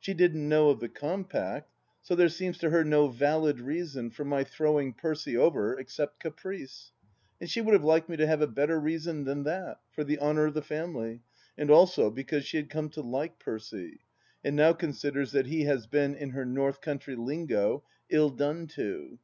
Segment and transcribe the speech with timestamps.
[0.00, 1.70] She didn't know of the compact,
[2.00, 6.92] so there seems to her no valid reason for my throwing Percy over except caprice,
[7.42, 10.18] and she would have liked me to have a better reason than that, for the
[10.18, 11.20] honour of the family,
[11.58, 14.00] and also because she had come to like Percy,
[14.42, 19.18] and now considers that he has been, in her North country lingo," ill done to."